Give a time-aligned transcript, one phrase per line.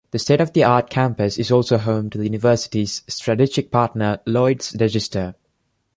[0.09, 5.35] The state-of-the-art campus is also home to the University's strategic partner Lloyd's Register.